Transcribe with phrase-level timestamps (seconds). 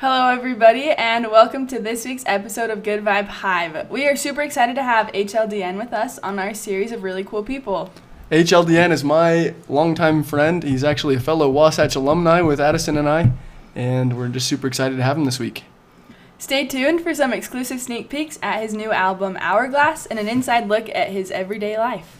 [0.00, 3.90] Hello, everybody, and welcome to this week's episode of Good Vibe Hive.
[3.90, 7.42] We are super excited to have HLDN with us on our series of really cool
[7.42, 7.90] people.
[8.30, 10.62] HLDN is my longtime friend.
[10.62, 13.32] He's actually a fellow Wasatch alumni with Addison and I,
[13.74, 15.64] and we're just super excited to have him this week.
[16.38, 20.68] Stay tuned for some exclusive sneak peeks at his new album Hourglass and an inside
[20.68, 22.17] look at his everyday life.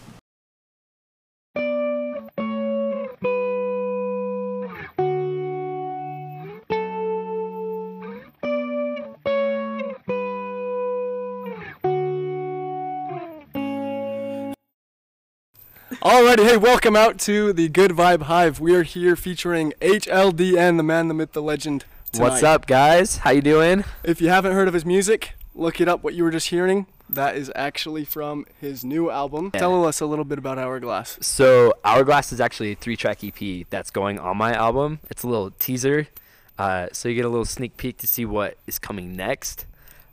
[16.02, 18.60] Alrighty, hey, welcome out to the Good Vibe Hive.
[18.60, 21.86] We are here featuring HLDN, the man, the myth, the legend.
[22.14, 23.18] What's up, guys?
[23.18, 23.82] How you doing?
[24.04, 26.04] If you haven't heard of his music, look it up.
[26.04, 29.50] What you were just hearing, that is actually from his new album.
[29.52, 29.58] Yeah.
[29.58, 31.18] Tell us a little bit about Hourglass.
[31.20, 35.00] So, Hourglass is actually a three-track EP that's going on my album.
[35.10, 36.06] It's a little teaser,
[36.60, 39.66] uh, so you get a little sneak peek to see what is coming next.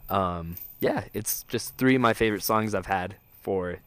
[0.09, 3.77] Um, yeah, it's just three of my favorite songs I've had for,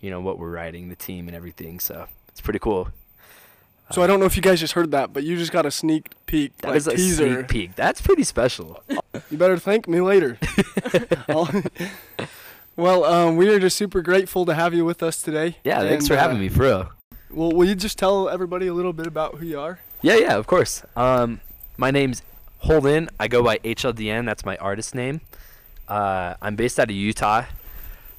[0.00, 1.80] you know, what we're riding, the team, and everything.
[1.80, 2.88] So it's pretty cool.
[3.90, 5.70] So I don't know if you guys just heard that, but you just got a
[5.70, 7.34] sneak peek, That like is a teaser.
[7.34, 7.74] sneak peek.
[7.76, 8.82] That's pretty special.
[9.30, 10.38] You better thank me later.
[12.76, 15.58] Well, um, we are just super grateful to have you with us today.
[15.62, 16.92] Yeah, thanks And, for having uh, me, for real.
[17.30, 19.78] Well, will you just tell everybody a little bit about who you are?
[20.02, 20.82] Yeah, yeah, of course.
[20.96, 21.40] Um,
[21.76, 22.22] my name's
[22.58, 23.10] Holden.
[23.20, 24.24] I go by HLDN.
[24.26, 25.20] That's my artist name.
[25.86, 27.44] Uh, I'm based out of Utah.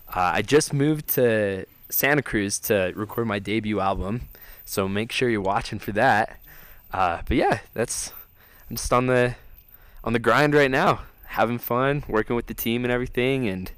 [0.08, 4.22] Uh, I just moved to Santa Cruz to record my debut album,
[4.64, 6.38] so make sure you're watching for that.
[6.94, 8.14] Uh, but yeah, that's
[8.70, 9.36] I'm just on the
[10.04, 13.72] on the grind right now, having fun, working with the team and everything, and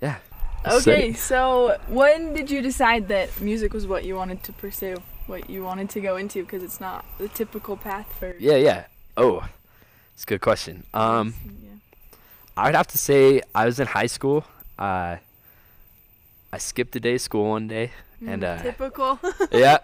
[0.00, 0.16] yeah.
[0.66, 1.16] Okay, it.
[1.16, 4.96] so when did you decide that music was what you wanted to pursue?
[5.26, 6.42] What you wanted to go into?
[6.42, 8.34] Because it's not the typical path for.
[8.38, 8.84] Yeah, yeah.
[9.16, 9.46] Oh,
[10.14, 10.84] it's a good question.
[10.92, 11.34] Um.
[11.62, 11.70] Yeah.
[12.56, 14.44] I'd have to say I was in high school.
[14.78, 15.16] Uh,
[16.54, 17.90] I skipped a day of school one day,
[18.24, 19.18] and Mm, uh, typical.
[19.50, 19.78] yeah,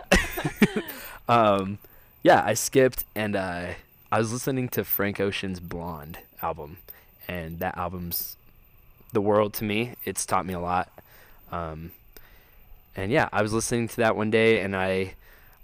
[1.28, 1.78] um,
[2.22, 3.70] yeah, I skipped, and uh,
[4.12, 6.76] I was listening to Frank Ocean's Blonde album,
[7.26, 8.36] and that album's
[9.12, 9.94] the world to me.
[10.04, 10.88] It's taught me a lot.
[11.50, 11.90] Um,
[12.94, 15.14] and yeah, I was listening to that one day, and I,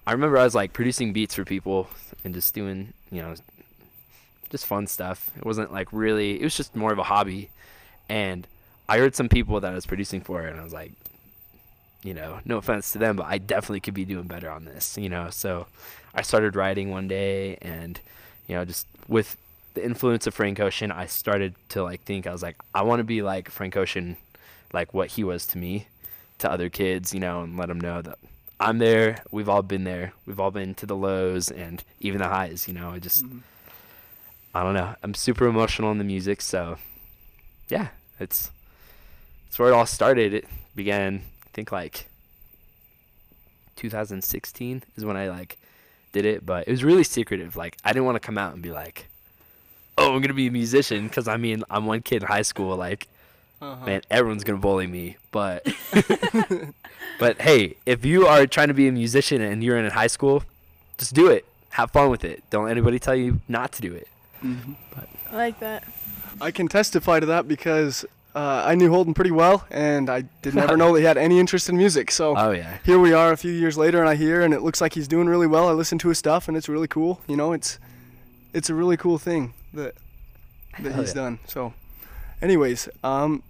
[0.08, 1.88] I remember I was like producing beats for people
[2.24, 3.32] and just doing, you know,
[4.50, 5.30] just fun stuff.
[5.36, 6.40] It wasn't like really.
[6.40, 7.50] It was just more of a hobby,
[8.08, 8.44] and
[8.88, 10.92] I heard some people that I was producing for, and I was like,
[12.06, 14.96] you know, no offense to them, but I definitely could be doing better on this,
[14.96, 15.28] you know.
[15.30, 15.66] So
[16.14, 18.00] I started writing one day, and
[18.46, 19.36] you know, just with
[19.74, 23.00] the influence of Frank Ocean, I started to like think I was like, I want
[23.00, 24.16] to be like Frank Ocean,
[24.72, 25.88] like what he was to me,
[26.38, 28.18] to other kids, you know, and let them know that
[28.60, 29.18] I'm there.
[29.30, 30.12] We've all been there.
[30.26, 32.90] We've all been to the lows and even the highs, you know.
[32.90, 33.38] I just mm-hmm.
[34.54, 34.94] I don't know.
[35.02, 36.78] I'm super emotional in the music, so
[37.68, 37.88] yeah,
[38.20, 38.50] it's
[39.48, 40.32] it's where it all started.
[40.32, 41.22] It began,
[41.56, 42.06] think, like
[43.76, 45.58] 2016 is when I like
[46.12, 47.56] did it, but it was really secretive.
[47.56, 49.06] Like I didn't want to come out and be like,
[49.98, 52.76] "Oh, I'm gonna be a musician," because I mean, I'm one kid in high school.
[52.76, 53.08] Like,
[53.60, 53.84] Uh-huh.
[53.86, 55.16] man, everyone's gonna bully me.
[55.30, 55.66] But
[57.18, 60.42] but hey, if you are trying to be a musician and you're in high school,
[60.98, 61.44] just do it.
[61.70, 62.42] Have fun with it.
[62.50, 64.08] Don't anybody tell you not to do it.
[64.42, 65.84] I like that.
[66.40, 68.04] I can testify to that because
[68.36, 71.40] uh, I knew Holden pretty well, and I did never know that he had any
[71.40, 72.10] interest in music.
[72.10, 72.78] So Oh yeah.
[72.84, 75.08] here we are a few years later, and I hear, and it looks like he's
[75.08, 75.68] doing really well.
[75.68, 77.20] I listen to his stuff, and it's really cool.
[77.26, 77.78] You know, it's
[78.52, 79.94] it's a really cool thing that
[80.80, 81.22] that Hell he's yeah.
[81.22, 81.38] done.
[81.46, 81.72] So,
[82.42, 83.42] anyways, um,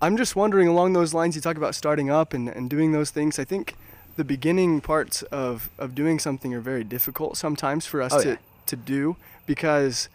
[0.00, 1.36] I'm just wondering along those lines.
[1.36, 3.38] You talk about starting up and, and doing those things.
[3.38, 3.76] I think
[4.16, 8.28] the beginning parts of, of doing something are very difficult sometimes for us Oh, to,
[8.30, 8.36] yeah.
[8.66, 9.16] to do
[9.46, 10.08] because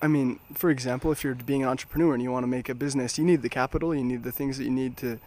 [0.00, 2.74] I mean, for example, if you're being an entrepreneur and you want to make a
[2.74, 5.18] business, you need the capital, you need the things that you need to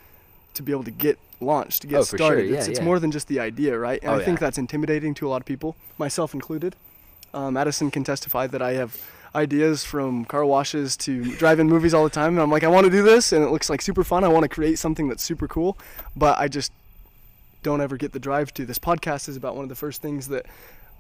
[0.54, 2.28] to be able to get launched, to get Oh, for sure.
[2.28, 2.50] started.
[2.50, 2.86] Yeah, it's, it's yeah.
[2.86, 4.02] more than just the idea, right?
[4.02, 4.48] And Oh, I think yeah.
[4.48, 6.76] that's intimidating to a lot of people, myself included.
[7.34, 9.00] Um, Addison can testify that I have
[9.34, 12.84] ideas from car washes to drive-in movies all the time, and I'm like, I want
[12.84, 14.26] to do this, and it looks like super fun.
[14.26, 15.78] I want to create something that's super cool,
[16.18, 16.74] but I just
[17.64, 18.66] don't ever get the drive to.
[18.66, 20.46] This podcast is about one of the first things that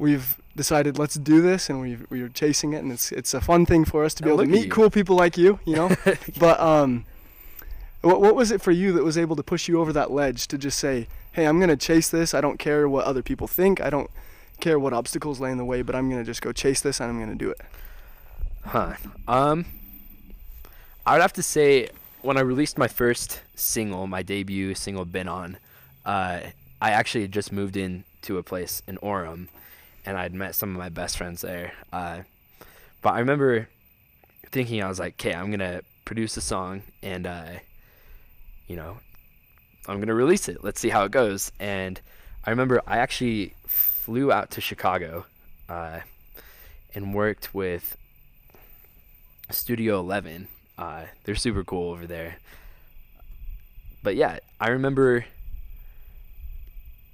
[0.02, 3.66] we've decided let's do this, and we we're chasing it, and it's it's a fun
[3.66, 5.96] thing for us to be Oh, able to meet cool people like you, you know.
[6.40, 7.06] but um,
[8.02, 10.48] what what was it for you that was able to push you over that ledge
[10.48, 12.34] to just say, hey, I'm gonna chase this.
[12.34, 13.80] I don't care what other people think.
[13.80, 14.10] I don't
[14.60, 17.10] care what obstacles lay in the way, but I'm gonna just go chase this, and
[17.10, 17.62] I'm gonna do it.
[18.66, 18.94] Huh.
[19.28, 19.66] Um,
[21.06, 21.90] I would have to say
[22.22, 25.58] when I released my first single, my debut single, "Been On,"
[26.06, 26.40] uh,
[26.82, 29.48] I actually had just moved in to a place in Orem,
[30.06, 31.74] and I'd met some of my best friends there.
[31.92, 32.22] Uh,
[33.02, 33.68] but I remember
[34.52, 37.52] thinking I was like, okay, I'm gonna produce a song and uh,
[38.68, 38.98] you know,
[39.88, 40.64] I'm gonna release it.
[40.64, 41.52] Let's see how it goes.
[41.60, 42.00] And
[42.46, 45.26] I remember I actually flew out to Chicago
[45.70, 46.00] uh,
[46.94, 47.98] and worked with
[49.50, 50.48] Studio 11.
[50.78, 52.38] Uh, they're super cool over there.
[54.04, 55.26] But yeah, I remember.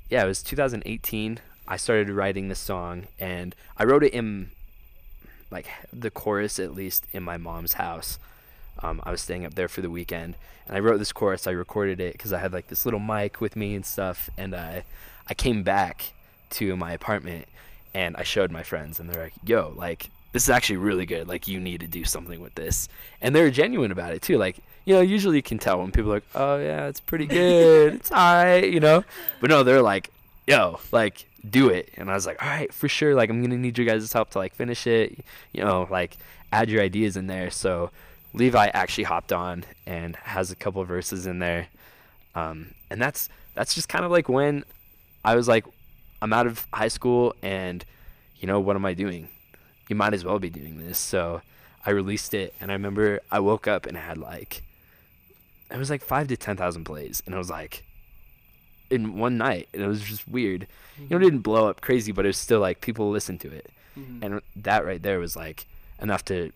[0.10, 1.40] Yeah, it was 2018.
[1.68, 4.52] I started writing this song, and I wrote it in,
[5.52, 8.20] like, the chorus at least in my mom's house.
[8.80, 10.36] Um, I was staying up there for the weekend,
[10.68, 11.48] and I wrote this chorus.
[11.48, 14.56] I recorded it because I had like this little mic with me and stuff, and
[14.56, 14.84] I,
[15.28, 16.14] I came back
[16.52, 17.48] to my apartment,
[17.94, 21.28] and I showed my friends, and they're like, "Yo, like this is actually really good.
[21.28, 22.88] Like you need to do something with this."
[23.22, 24.38] And they're genuine about it too.
[24.38, 27.26] Like you know, usually you can tell when people are like, "Oh yeah, it's pretty
[27.26, 27.94] good.
[27.96, 29.04] it's alright," you know.
[29.42, 30.12] But no, they're like,
[30.46, 33.16] "Yo, like do it." And I was like, "All right, for sure.
[33.16, 35.20] Like I'm gonna need your guys' help to like finish it.
[35.54, 36.18] You know, like
[36.52, 37.92] add your ideas in there." So
[38.34, 41.68] Levi actually hopped on and has a couple verses in there.
[42.36, 44.64] Um, and that's that's just kind of like when
[45.26, 45.66] I was like,
[46.22, 47.84] I'm out of high school and
[48.40, 49.30] you know what am I doing?
[49.90, 50.98] You might as well be doing this.
[50.98, 51.42] So
[51.86, 54.64] I released it and I remember I woke up and it had like
[55.72, 57.84] it was like five to ten thousand plays and i was like
[58.90, 60.68] in one night and it was just weird.
[61.00, 63.50] You know, it didn't blow up crazy, but it was still like people listened to
[63.52, 63.70] it.
[63.98, 64.24] Mhm.
[64.24, 65.66] And that right there was like
[66.02, 66.52] enough to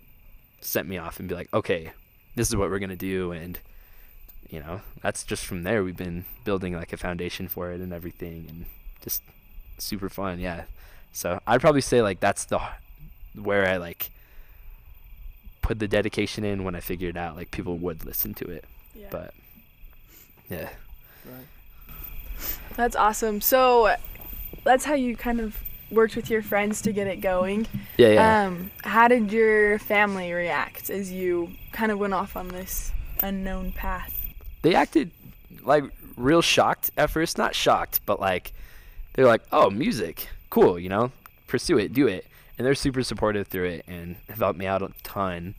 [0.61, 1.91] set me off and be like, okay,
[2.35, 3.59] this is what we're gonna do, and
[4.49, 5.83] you know, that's just from there.
[5.83, 8.65] We've been building like a foundation for it and everything, and
[9.01, 9.21] just
[9.77, 10.65] super fun, yeah.
[11.13, 12.59] So I'd probably say like that's the
[13.35, 14.09] where I like
[15.61, 19.07] put the dedication in when I figured out like people would listen to it, Yeah.
[19.11, 19.33] but
[20.49, 20.69] yeah.
[21.25, 21.47] Right.
[22.75, 23.41] That's awesome.
[23.41, 23.95] So
[24.63, 25.57] that's how you kind of
[25.89, 27.67] worked with your friends to get it going.
[27.97, 28.45] Yeah, yeah.
[28.45, 32.91] Um, how did your family react as you kind of went off on this
[33.21, 34.21] unknown path?
[34.61, 35.11] they acted
[35.63, 35.83] like
[36.17, 38.53] real shocked at first not shocked but like
[39.13, 41.11] they're like oh music cool you know
[41.47, 42.25] pursue it do it
[42.57, 45.55] and they're super supportive through it and have helped me out a ton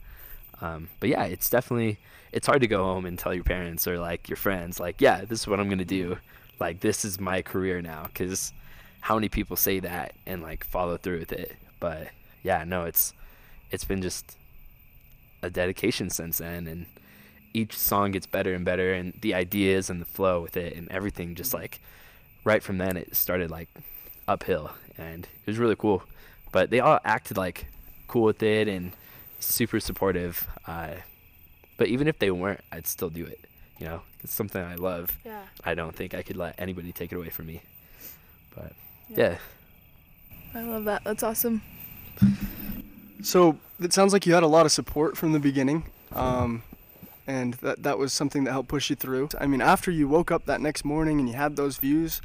[0.61, 1.97] um, but yeah it's definitely
[2.31, 5.21] it's hard to go home and tell your parents or like your friends like yeah
[5.21, 6.17] this is what i'm gonna do
[6.59, 8.53] like this is my career now because
[9.01, 11.55] how many people say that and like follow through with it?
[11.79, 12.09] But
[12.43, 13.13] yeah no it's
[13.71, 14.37] it's been just
[15.41, 16.85] a dedication since then and
[17.53, 20.89] each song gets better and better and the ideas and the flow with it and
[20.91, 21.79] everything just like
[22.43, 23.69] right from then it started like
[24.27, 26.03] uphill and it was really cool.
[26.51, 27.67] But they all acted like
[28.07, 28.91] cool with it and
[29.39, 30.47] super supportive.
[30.67, 30.95] Uh,
[31.77, 33.39] but even if they weren't i'd still do it
[33.77, 35.41] you know it's something i love Yeah.
[35.63, 37.61] i don't think i could let anybody take it away from me
[38.55, 38.71] but
[39.09, 39.37] yeah,
[40.55, 41.03] I love that.
[41.03, 41.61] That's awesome.
[43.21, 46.61] So it sounds like you had a lot of support from the beginning, um,
[47.25, 49.29] and that that was something that helped push you through.
[49.39, 52.21] I mean, after you woke up that next morning and you had those views,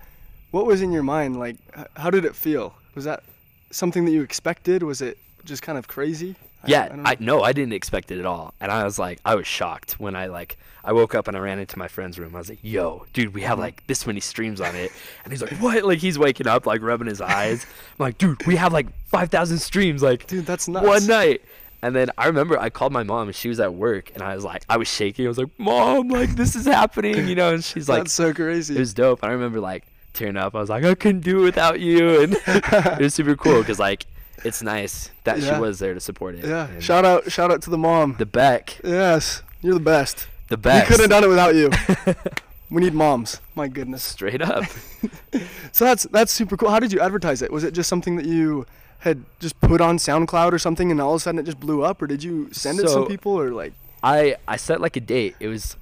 [0.51, 1.39] what was in your mind?
[1.39, 1.57] Like,
[1.97, 2.75] how did it feel?
[2.95, 3.23] Was that
[3.71, 4.83] something that you expected?
[4.83, 6.37] Was it just kind of crazy?
[6.65, 8.55] I- yeah don't I, no i didn't expect it at all.
[8.61, 11.41] And i was like i was shocked when i like i woke up and i
[11.41, 12.35] ran into my friend's room.
[12.35, 13.63] I was like yo dude we have mm-hmm.
[13.63, 14.93] like this many streams on it.
[15.25, 15.85] And he's like what?
[15.85, 17.65] Like he's waking up like rubbing his eyes.
[17.65, 20.87] I'm like dude we have like 5000 streams like Dude, that's nuts.
[20.87, 21.43] one night.
[21.81, 24.35] And then i remember i called my mom and she was at work and i
[24.35, 25.27] was like i was shaking.
[25.27, 28.35] I was like mom like this is happening you know and she's like that's so
[28.35, 28.75] crazy.
[28.75, 29.23] it was dope.
[29.23, 29.85] I remember like
[30.19, 30.55] tearing up.
[30.55, 33.79] I was like, I couldn't do it without you, and it was super cool because
[33.79, 34.07] like
[34.45, 35.55] it's nice that Yeah.
[35.55, 36.45] she was there to support it.
[36.45, 36.69] yeah.
[36.69, 38.17] And Shout out, shout out to the mom.
[38.19, 40.27] the Beck, yes, you're the best.
[40.49, 40.89] the best.
[40.91, 41.71] We couldn't have done it without you.
[42.71, 43.41] we need moms.
[43.55, 44.03] My goodness.
[44.03, 44.65] Straight up.
[45.73, 46.71] So that's that's super cool.
[46.71, 47.53] How did you advertise it?
[47.53, 48.67] Was it just something that you
[49.01, 51.83] had just put on SoundCloud or something, and all of a sudden it just blew
[51.85, 53.75] up, or did you send it to some people, or like?
[54.03, 55.37] I I set like a date.
[55.39, 55.77] It was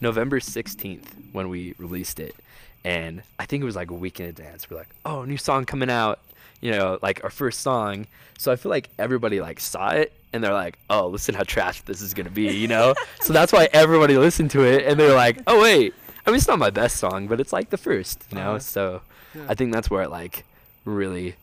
[0.00, 2.36] November 16th when we released it.
[2.84, 4.70] And I think it was like a week in advance.
[4.70, 6.20] We're like, "Oh, new song coming out."
[6.62, 8.06] You know, like our first song.
[8.38, 11.82] So I feel like everybody like saw it and they're like, "Oh, listen how trash
[11.82, 12.94] this is going to be," you know?
[13.20, 15.92] so that's why everybody listened to it and they're like, "Oh, wait.
[16.26, 18.58] I mean, it's not my best song, but it's like the first, you know?" Uh-huh.
[18.60, 19.02] So
[19.34, 19.46] Yeah.
[19.48, 20.44] I think that's where it like
[20.84, 21.34] really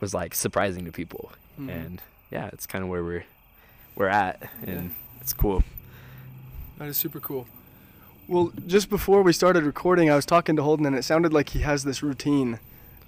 [0.00, 1.30] was like surprising to people.
[1.60, 1.68] Mhm.
[1.70, 3.24] And yeah, it's kind of where we're
[3.96, 5.62] we're at and it's cool.
[6.78, 7.46] That is super cool.
[8.28, 11.48] Well, just before we started recording, I was talking to Holden, and it sounded like
[11.50, 12.60] he has this routine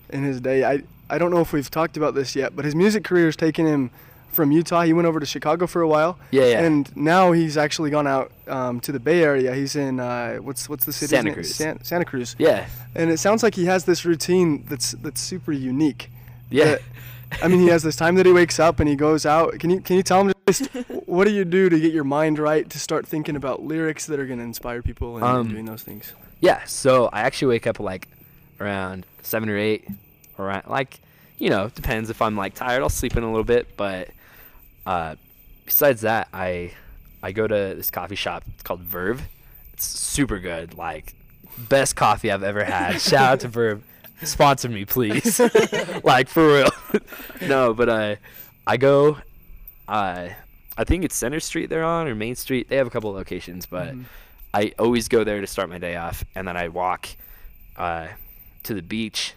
[0.08, 0.64] in his day.
[0.64, 3.36] I I don't know if we've talked about this yet, but his music career has
[3.36, 3.90] taken him
[4.32, 4.82] from Utah.
[4.82, 6.60] He went over to Chicago for a while, Yeah, yeah.
[6.64, 9.54] and now he's actually gone out um, to the Bay Area.
[9.54, 11.10] He's in uh, what's what's the city?
[11.16, 11.54] Santa Cruz.
[11.54, 12.36] San, Santa Cruz.
[12.38, 12.66] yeah.
[12.94, 16.10] And it sounds like he has this routine that's that's super unique.
[16.50, 16.64] Yeah.
[16.64, 16.82] that-
[17.42, 19.56] I mean, he has this time that he wakes up and he goes out.
[19.60, 20.66] Can you can you tell him just
[21.06, 24.18] what do you do to get your mind right to start thinking about lyrics that
[24.18, 26.12] are going to inspire people and Um, doing those things?
[26.40, 28.08] Yeah, so I actually wake up like
[28.60, 29.86] around seven or eight,
[30.40, 31.00] around, like,
[31.38, 33.76] you know, depends if I'm like tired, I'll sleep in a little bit.
[33.76, 34.10] But
[34.86, 35.16] uh,
[35.64, 36.72] besides that, I
[37.22, 38.44] I go to this coffee shop.
[38.54, 39.22] It's called Verve.
[39.72, 40.74] It's super good.
[40.74, 41.14] Like
[41.56, 43.00] best coffee I've ever had.
[43.00, 43.82] Shout out to Verve.
[44.22, 45.40] Sponsor me, please.
[46.04, 46.70] like for real.
[47.48, 48.16] no, but uh,
[48.66, 49.18] I go.
[49.88, 50.28] Uh,
[50.76, 52.68] I think it's Center Street they're on or Main Street.
[52.68, 53.94] They have a couple locations, but.
[53.94, 54.04] Mhm.
[54.52, 57.08] I always go there to start my day off, and then I walk
[57.76, 58.08] uh,
[58.64, 59.34] to the beach.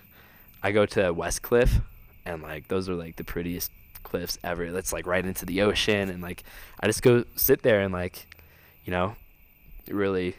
[0.63, 1.79] I go to West Cliff,
[2.25, 3.71] and like those are like the prettiest
[4.03, 4.71] cliffs ever.
[4.71, 6.43] That's like right into the ocean, and like
[6.79, 8.27] I just go sit there and like,
[8.85, 9.15] you know,
[9.89, 10.35] really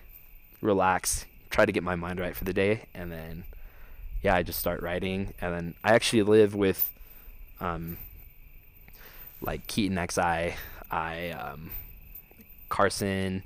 [0.62, 3.44] relax, try to get my mind right for the day, and then
[4.22, 6.90] yeah, I just start writing, and then I actually live with
[7.60, 7.98] um
[9.40, 10.54] like Keaton XI,
[10.90, 11.70] I um
[12.68, 13.42] Carson.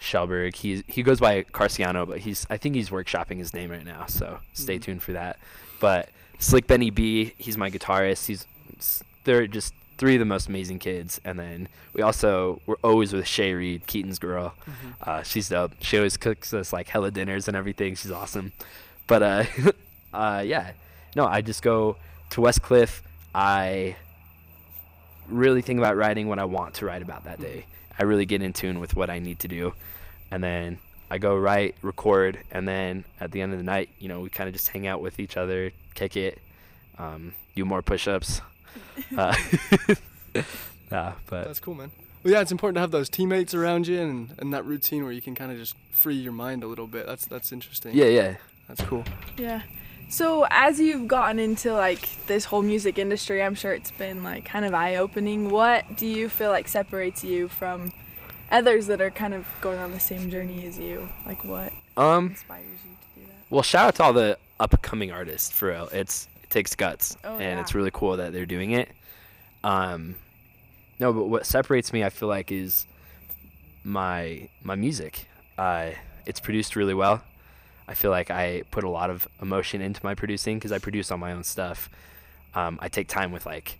[0.00, 0.56] Shelberg.
[0.56, 4.06] He's he goes by Carciano, but he's I think he's workshopping his name right now.
[4.06, 4.82] So stay Mhm.
[4.82, 5.38] tuned for that.
[5.78, 6.08] But
[6.42, 8.26] Slick Benny B, he's my guitarist.
[8.26, 8.46] He's
[9.22, 11.20] they're just three of the most amazing kids.
[11.24, 14.54] And then we also we're always with Shay Reed, Keaton's girl.
[15.00, 15.72] Uh, she's dope.
[15.80, 17.94] She always cooks us like hella dinners and everything.
[17.94, 18.52] She's awesome.
[19.06, 19.44] But uh,
[20.12, 20.72] uh, yeah,
[21.14, 21.96] no, I just go
[22.30, 23.04] to West Cliff.
[23.32, 23.94] I
[25.28, 27.66] really think about writing what I want to write about that day.
[27.98, 29.74] I really get in tune with what I need to do,
[30.32, 30.78] and then
[31.12, 34.30] I go write, record, and then at the end of the night, you know, we
[34.30, 36.38] kind of just hang out with each other, kick it,
[36.96, 38.40] um, do more push-ups.
[39.16, 39.34] Uh,
[40.90, 41.90] yeah, but That's cool, man.
[42.22, 45.12] Well, yeah, it's important to have those teammates around you and, and that routine where
[45.12, 47.06] you can kind of just free your mind a little bit.
[47.06, 47.94] That's that's interesting.
[47.94, 48.36] yeah, yeah.
[48.68, 49.04] That's cool.
[49.36, 49.62] Yeah.
[50.08, 54.46] So as you've gotten into like this whole music industry, I'm sure it's been like
[54.46, 55.50] kind of eye-opening.
[55.50, 57.92] What do you feel like separates you from
[58.52, 61.08] others that are kind of going on the same journey as you?
[61.26, 63.36] Like what Um, inspires you to do that?
[63.50, 65.88] Well, shout out to all the upcoming artists for real.
[65.92, 67.60] It's it takes guts, Oh, and yeah.
[67.60, 68.88] it's really cool that they're doing it.
[69.64, 70.14] Um,
[71.00, 72.86] no, but what separates me, I feel like, is
[73.84, 75.26] my my music.
[75.58, 75.90] Uh,
[76.26, 77.22] it's produced really well.
[77.88, 81.10] I feel like I put a lot of emotion into my producing because I produce
[81.10, 81.90] all my own stuff.
[82.54, 83.78] Um, I take time with like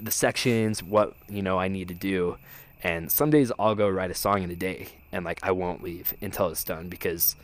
[0.00, 2.36] the sections, what you know I need to do,
[2.82, 5.82] and some days I'll go write a song in a day, and like I won't
[5.82, 7.36] leave until it's done because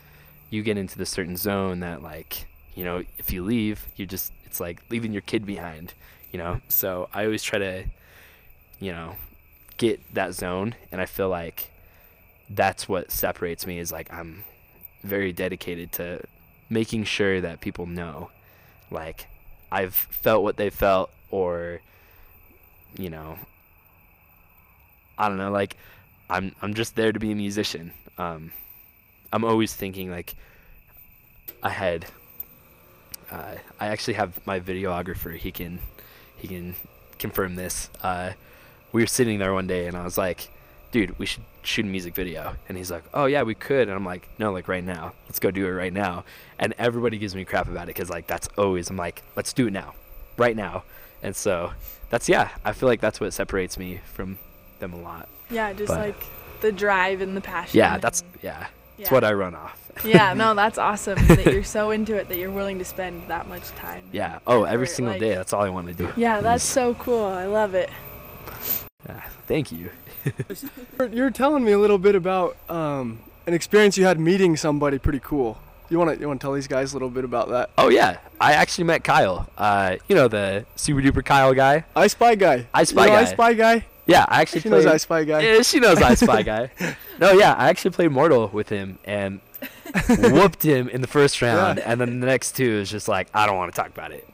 [0.51, 4.33] you get into this certain zone that like you know if you leave you just
[4.45, 5.95] it's like leaving your kid behind
[6.33, 6.61] you know?
[6.69, 7.85] So i always try to
[8.81, 9.15] you know
[9.77, 11.71] get that zone and i feel like
[12.51, 14.45] that's what separates me is like i'm
[15.03, 16.21] very dedicated to
[16.69, 18.31] making sure that people know
[18.91, 19.27] like
[19.71, 21.81] i've felt what they felt or
[22.99, 23.39] you know
[25.23, 25.77] i don't know like
[26.29, 28.51] i'm i'm just there to be a musician um
[29.33, 30.35] i'm always thinking like
[31.63, 32.07] ahead
[33.33, 35.35] uh, I actually have my videographer.
[35.37, 35.79] He can
[36.37, 36.75] he can
[37.19, 37.89] confirm this.
[38.03, 38.33] Uh,
[38.93, 40.51] we were sitting there one day, and I was like,
[40.91, 43.93] "Dude, we should shoot a music video." And he's like, "Oh yeah, we could." And
[43.93, 45.15] I'm like, "No, like right now.
[45.27, 46.25] Let's go do it right now."
[46.59, 49.69] And everybody gives me crap about it because like that's always I'm like, "Let's do
[49.69, 49.95] it now,
[50.37, 50.85] right now."
[51.23, 51.73] And so
[52.11, 52.51] that's yeah.
[52.65, 54.39] I feel like that's what separates me from
[54.83, 55.29] them a lot.
[55.51, 56.25] Yeah, just But- like
[56.61, 57.79] the drive and the passion.
[57.79, 58.67] Yeah, that's yeah.
[58.99, 59.15] That's yeah.
[59.15, 59.79] what I run off.
[60.05, 63.49] yeah, no, that's awesome that you're so into it that you're willing to spend that
[63.49, 64.05] much time.
[64.13, 64.39] Yeah.
[64.47, 65.35] Oh, every For, single like- day.
[65.35, 66.09] That's all I want to do.
[66.17, 67.25] Yeah, that's so cool.
[67.25, 67.91] I love it.
[69.09, 69.91] Yeah, thank you.
[70.99, 74.99] You're, you're telling me a little bit about um, an experience you had meeting somebody
[74.99, 75.59] pretty cool.
[75.91, 77.71] You want to you want to tell these guys a little bit about that?
[77.77, 79.49] Oh yeah, I actually met Kyle.
[79.59, 81.85] Uh, you know the super duper Kyle guy.
[81.97, 82.67] I Spy guy.
[82.73, 83.21] I You Spy know guy.
[83.21, 83.85] I Spy guy.
[84.07, 84.87] Yeah, I actually She knows.
[84.87, 85.41] I Spy guy.
[85.41, 86.71] Yeah, she knows I Spy guy.
[87.21, 89.41] No, yeah, I actually played Mortal with him and
[90.09, 91.85] whooped him in the first round, Yeah.
[91.93, 94.27] and then the next two is just like I don't want to talk about it.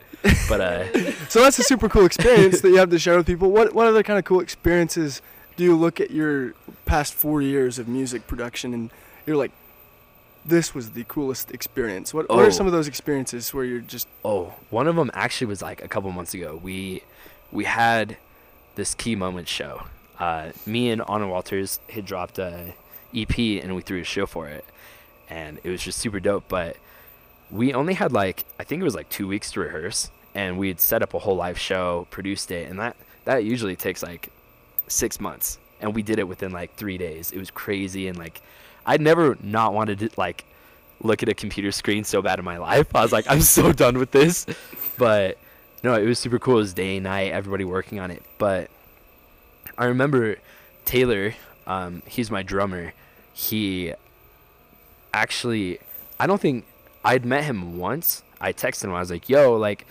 [0.48, 3.50] But uh, So that's a super cool experience that you have to share with people.
[3.50, 5.20] What what other kind of cool experiences
[5.56, 6.54] do you look at your
[6.86, 8.90] past four years of music production and
[9.26, 9.50] you're like,
[10.46, 12.14] this was the coolest experience?
[12.14, 12.46] What what Oh.
[12.46, 15.84] are some of those experiences where you're just oh, one of them actually was like
[15.84, 16.58] a couple months ago.
[16.62, 17.02] We
[17.52, 18.16] we had
[18.78, 19.82] this key moment show.
[20.18, 22.72] Uh, me and Anna Walters had dropped a
[23.14, 24.64] EP and we threw a show for it,
[25.28, 26.44] and it was just super dope.
[26.48, 26.76] But
[27.50, 30.68] we only had like I think it was like two weeks to rehearse, and we
[30.68, 34.30] had set up a whole live show, produced it, and that that usually takes like
[34.86, 37.30] six months, and we did it within like three days.
[37.32, 38.40] It was crazy, and like
[38.86, 40.44] I'd never not wanted to like
[41.00, 42.94] look at a computer screen so bad in my life.
[42.94, 44.46] I was like, I'm so done with this,
[44.96, 45.38] but
[45.82, 46.56] no, it was super cool.
[46.56, 48.22] It was day and night, everybody working on it.
[48.38, 48.70] But
[49.76, 50.36] I remember
[50.84, 51.34] Taylor,
[51.66, 52.92] um, he's my drummer.
[53.32, 53.94] He
[55.14, 55.78] actually,
[56.18, 56.64] I don't think
[57.04, 58.22] I'd met him once.
[58.40, 58.94] I texted him.
[58.94, 59.86] I was like, "Yo, like,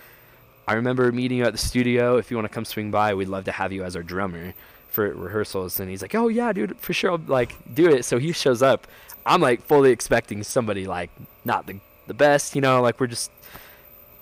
[0.66, 2.16] I remember meeting you at the studio.
[2.16, 4.54] If you want to come swing by, we'd love to have you as our drummer
[4.88, 7.12] for rehearsals." And he's like, "Oh yeah, dude, for sure.
[7.12, 8.86] I'll, like, do it." So he shows up.
[9.26, 11.10] I'm like fully expecting somebody like
[11.44, 13.30] not the the best, you know, like we're just,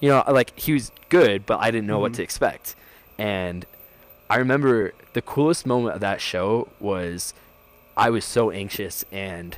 [0.01, 2.17] you know, like he was good, but I didn't know what Mhm.
[2.17, 2.75] to expect.
[3.19, 3.65] And
[4.29, 7.33] I remember the coolest moment of that show was
[7.97, 9.57] I was so anxious and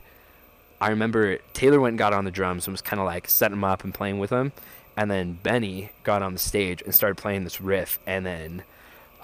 [0.81, 3.57] I remember Taylor went and got on the drums and was kind of like setting
[3.57, 4.53] them up and playing with them.
[4.97, 7.99] And then Benny got on the stage and started playing this riff.
[8.07, 8.63] And then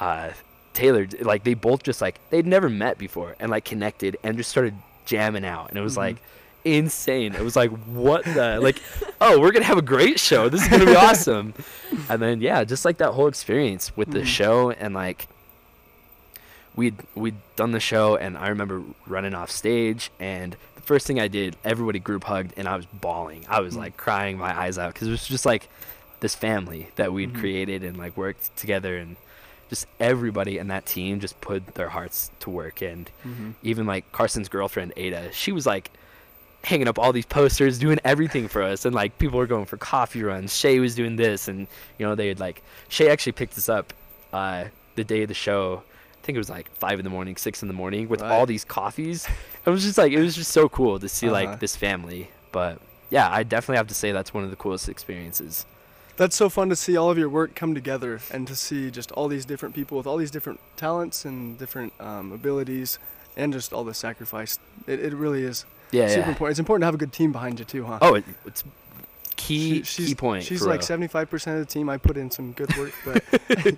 [0.01, 0.31] uh,
[0.73, 4.51] Taylor, like, they both just like, they'd never met before and like connected and just
[4.51, 5.69] started jamming out.
[5.69, 5.99] And it was Mhm.
[5.99, 6.17] like
[6.65, 7.35] insane.
[7.35, 8.81] It was like, what the, like,
[9.21, 10.49] oh, we're going to have a great show.
[10.49, 11.55] This is going to be awesome.
[12.09, 14.27] And then, yeah, just like that whole experience with the Mhm.
[14.27, 15.29] show and like,
[16.75, 21.21] we'd we'd done the show and I remember running off stage and the first thing
[21.21, 23.79] I did everybody group hugged and I was bawling I was Mm.
[23.79, 25.69] like crying my eyes out because it was just like
[26.19, 27.39] this family that we'd Mhm.
[27.39, 29.15] created and like worked together and
[29.71, 33.51] just everybody in that team just put their hearts to work and Mm-hmm.
[33.63, 35.91] even like Carson's girlfriend Ada she was like
[36.65, 38.85] hanging up all these posters doing everything for us.
[38.85, 40.57] And like people were going for coffee runs.
[40.57, 41.47] Shay was doing this.
[41.49, 41.67] And
[41.99, 43.93] you know they had like Shay actually picked us up
[44.33, 44.65] uh
[44.97, 45.83] the day of the show.
[46.23, 48.47] I think it was like five in the morning six in the morning with all
[48.47, 49.29] these coffees.
[49.67, 51.35] It was just like it was just so cool to see Uh-huh.
[51.35, 52.31] like this family.
[52.53, 52.81] But
[53.11, 55.67] yeah I definitely have to say that's one of the coolest experiences.
[56.17, 59.11] That's so fun to see all of your work come together and to see just
[59.13, 63.01] all these different people with all these different talents and different um, abilities
[63.37, 64.61] and just all the sacrifice.
[64.87, 65.65] It, it really is
[65.95, 66.29] yeah, super yeah.
[66.29, 66.51] important.
[66.53, 67.99] It's important to have a good team behind you too, huh?
[68.03, 68.65] oh it, it's
[69.37, 71.89] key She- she's, key point She's for like 75% of the team.
[71.89, 73.23] I put in some good work, but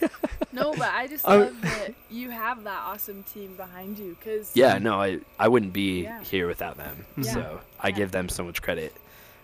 [0.52, 4.16] No, but I just I- love that you have that awesome team behind you.
[4.24, 6.22] Cause Yeah, no, I I wouldn't be Yeah.
[6.22, 7.06] here without them.
[7.16, 7.32] Yeah.
[7.32, 7.94] So I Yeah.
[7.96, 8.94] give them so much credit,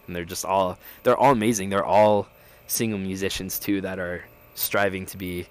[0.06, 1.70] and they're just all they're all amazing.
[1.70, 2.26] They're all
[2.66, 4.24] single musicians too that are
[4.56, 5.46] striving to be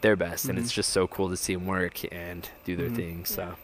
[0.00, 0.74] their best, and it's Mhm.
[0.74, 2.96] just so cool to see them work and do their Mhm.
[2.96, 3.24] thing.
[3.24, 3.54] So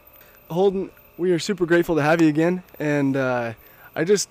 [0.49, 3.53] Holden, we are super grateful to have you again, and uh,
[3.95, 4.29] I just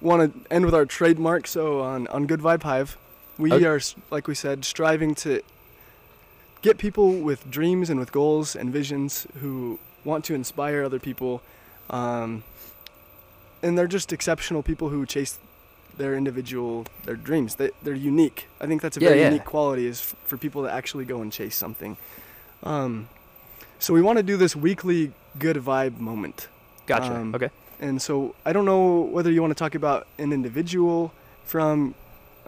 [0.00, 1.46] want to end with our trademark.
[1.46, 2.96] So on on Good Vibe Hive,
[3.38, 3.64] we Okay.
[3.64, 3.80] are
[4.10, 5.42] like we said, striving to
[6.62, 11.40] get people with dreams and with goals and visions who want to inspire other people,
[11.90, 12.42] um,
[13.62, 15.38] and they're just exceptional people who chase
[15.96, 17.56] their individual their dreams.
[17.56, 18.46] They they're unique.
[18.60, 19.28] I think that's a Yeah, very yeah.
[19.30, 21.96] unique quality is f- for people to actually go and chase something.
[22.62, 23.08] Um,
[23.78, 26.48] so we want to do this weekly good vibe moment.
[26.86, 27.14] gotcha.
[27.14, 27.50] Um, okay.
[27.80, 31.12] And so I don't know whether you want to talk about an individual
[31.44, 31.94] from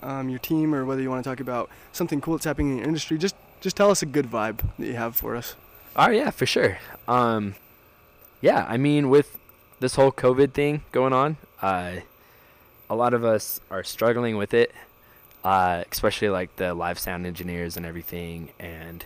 [0.03, 2.79] um, your team or whether you want to talk about something cool that's happening in
[2.79, 3.16] your industry.
[3.19, 5.55] Just just tell us a good vibe that you have for us.
[5.95, 6.79] Oh yeah, for sure.
[7.07, 7.55] Um,
[8.40, 9.38] yeah, I mean, with
[9.81, 11.97] this whole COVID thing going on, uh,
[12.88, 14.73] a lot of us are struggling with it,
[15.45, 19.05] uh, especially like the live sound engineers and everything, and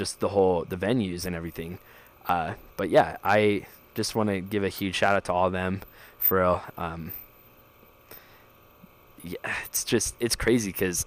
[0.00, 1.78] just the whole the venues and everything.
[2.26, 5.52] Uh, but yeah, I just want to give a huge shout out to all of
[5.52, 5.82] them
[6.18, 6.62] for real.
[6.78, 7.12] Um,
[9.22, 9.36] yeah,
[9.66, 11.04] it's just it's crazy because,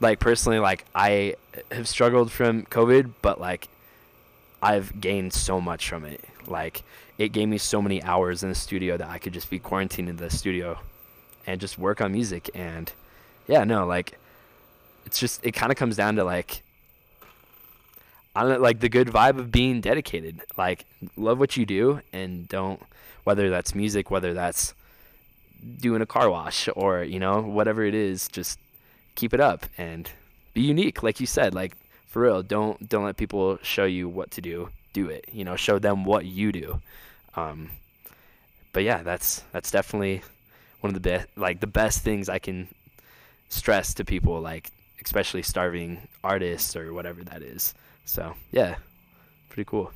[0.00, 1.36] like personally, like I
[1.70, 3.68] have struggled from COVID, but like
[4.60, 6.24] I've gained so much from it.
[6.48, 6.82] Like
[7.16, 10.08] it gave me so many hours in the studio that I could just be quarantined
[10.08, 10.80] in the studio
[11.46, 12.92] and just work on music and
[13.46, 14.18] yeah, no, like
[15.06, 16.62] it's just it kind of comes down to like
[18.34, 20.40] I like the good vibe of being dedicated.
[20.56, 20.84] Like
[21.16, 22.82] love what you do and don't
[23.24, 24.74] whether that's music, whether that's
[25.78, 28.58] doing a car wash or, you know, whatever it is, just
[29.14, 30.10] keep it up and
[30.54, 31.54] be unique like you said.
[31.54, 31.76] Like
[32.10, 35.54] for real don't don't let people show you what to do do it you know
[35.54, 36.80] show them what you do
[37.36, 37.70] um
[38.72, 40.20] but yeah that's that's definitely
[40.80, 42.66] one of the best like the best things i can
[43.48, 44.72] stress to people like
[45.04, 47.74] especially starving artists or whatever that is
[48.10, 48.74] so yeah
[49.48, 49.92] pretty cool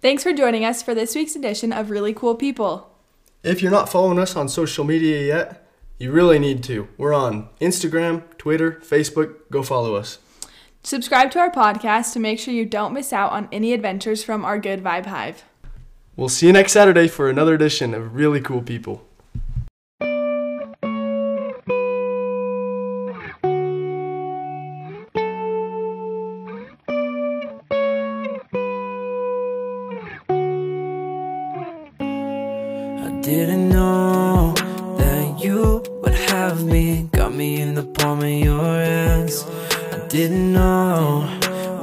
[0.00, 2.94] Thanks for joining us for this week's edition of Really Cool People.
[3.42, 5.66] If you're not following us on social media yet,
[5.98, 6.86] you really need to.
[6.96, 9.34] We're on Instagram, Twitter, Facebook.
[9.50, 10.18] Go follow us.
[10.84, 14.44] Subscribe to our podcast to make sure you don't miss out on any adventures from
[14.44, 15.42] our Good Vibe Hive.
[16.14, 19.07] We'll see you next Saturday for another edition of Really Cool People.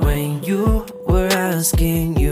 [0.04, 2.25] When you were asking, you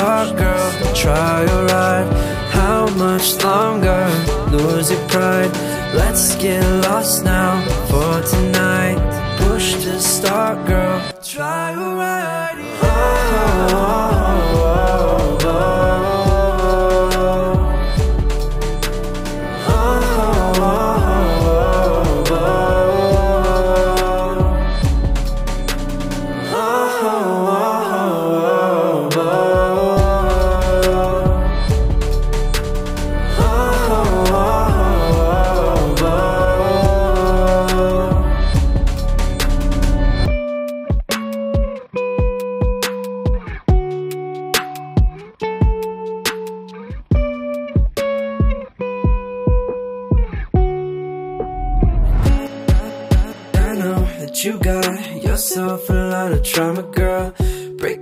[0.00, 0.94] to girl.
[0.94, 2.08] Try your ride.
[2.50, 4.02] How much longer?
[4.50, 5.52] Lose your pride.
[5.94, 7.52] Let's get lost now
[7.88, 8.98] for tonight.
[9.38, 11.02] Push to start, girl.
[11.22, 12.49] Try your ride.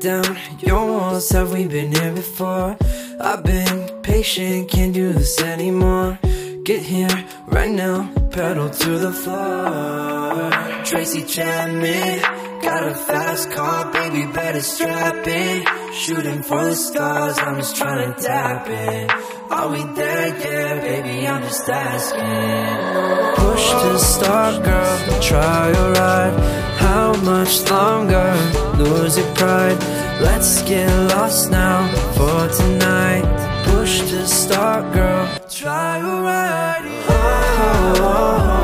[0.08, 2.78] Down your walls, have we been here before?
[3.20, 6.18] I've been patient, can't do this anymore.
[6.64, 7.16] Get here
[7.46, 10.50] right now, pedal to the floor.
[10.88, 12.20] Tracy Chapman,
[12.62, 15.66] got a fast car, baby, better strap in.
[15.92, 19.10] Shooting for the stars, I'm just trying to tap in.
[19.50, 21.26] Are we there yet, baby?
[21.28, 23.44] I'm just asking.
[23.44, 25.20] Push to start, girl.
[25.20, 26.57] Try your ride.
[26.78, 28.30] How much longer?
[28.78, 29.78] Lose your pride.
[30.20, 33.26] Let's get lost now for tonight.
[33.66, 35.28] Push to start, girl.
[35.50, 36.86] Try your ride.
[37.08, 38.57] Oh, oh, oh, oh.